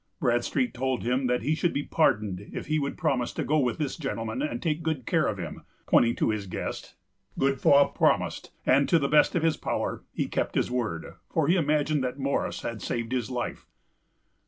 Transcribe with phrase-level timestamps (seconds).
[0.19, 3.77] Bradstreet told him that he should be pardoned if he would promise to "go with
[3.77, 6.95] this gentleman, and take good care of him," pointing to his guest.
[7.37, 11.55] Godefroy promised; and, to the best of his power, he kept his word, for he
[11.55, 13.67] imagined that Morris had saved his life.